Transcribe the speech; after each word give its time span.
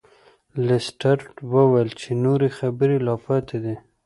لیسټرډ 0.65 1.21
وویل 1.53 1.89
چې 1.99 2.09
نورې 2.23 2.49
خبرې 2.57 2.97
لا 3.05 3.15
پاتې 3.25 3.57
دي. 3.63 3.75